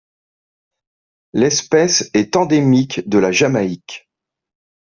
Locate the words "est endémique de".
2.15-3.19